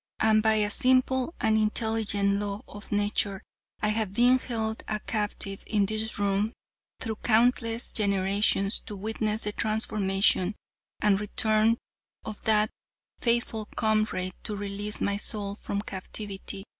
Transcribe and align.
And 0.19 0.41
by 0.41 0.55
a 0.55 0.71
simple 0.71 1.35
and 1.39 1.55
intelligent 1.59 2.39
law 2.39 2.63
of 2.67 2.91
nature 2.91 3.43
I 3.83 3.89
have 3.89 4.13
been 4.13 4.39
held 4.39 4.81
a 4.87 4.99
captive 4.99 5.63
in 5.67 5.85
this 5.85 6.17
room 6.17 6.53
through 6.99 7.17
countless 7.17 7.91
generations 7.91 8.79
to 8.87 8.95
witness 8.95 9.43
the 9.43 9.51
transformation 9.51 10.55
and 11.01 11.19
return 11.21 11.77
of 12.25 12.41
that 12.45 12.71
faithful 13.19 13.67
comrade 13.75 14.33
to 14.41 14.55
release 14.55 15.01
my 15.01 15.17
soul 15.17 15.53
from 15.53 15.83
captivity. 15.83 16.63